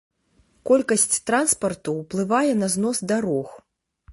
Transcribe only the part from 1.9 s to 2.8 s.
ўплывае на